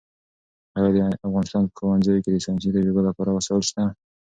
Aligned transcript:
ایا 0.75 0.87
د 0.95 0.97
افغانستان 1.27 1.63
په 1.67 1.73
ښوونځیو 1.77 2.21
کې 2.23 2.29
د 2.31 2.37
ساینسي 2.45 2.69
تجربو 2.75 3.07
لپاره 3.09 3.29
وسایل 3.37 3.61
شته؟ 3.69 3.83